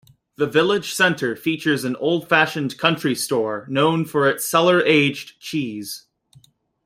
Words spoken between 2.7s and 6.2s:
country store, known for its cellar-aged cheese.